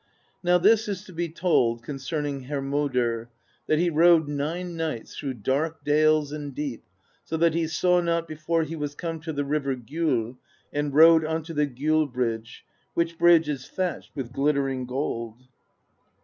"Now 0.41 0.57
this 0.57 0.87
is 0.87 1.03
to 1.03 1.13
be 1.13 1.29
told 1.29 1.83
concerning 1.83 2.45
Hermodr, 2.45 3.27
that 3.67 3.77
he 3.77 3.91
rode 3.91 4.27
nine 4.27 4.75
nights 4.75 5.15
through 5.15 5.35
dark 5.35 5.83
dales 5.83 6.31
and 6.31 6.55
deep, 6.55 6.83
so 7.23 7.37
that 7.37 7.53
he 7.53 7.67
saw 7.67 8.01
not 8.01 8.27
before 8.27 8.63
he 8.63 8.75
was 8.75 8.95
come 8.95 9.19
to 9.19 9.31
the 9.31 9.45
river 9.45 9.75
Gjoll 9.75 10.37
and 10.73 10.91
rode 10.91 11.23
onto 11.23 11.53
the 11.53 11.67
Gjoll 11.67 12.11
Bridge; 12.11 12.65
which 12.95 13.19
bridge 13.19 13.47
is 13.47 13.69
thatched 13.69 14.15
with 14.15 14.33
glit 14.33 14.55
tering 14.55 14.87
gold. 14.87 15.43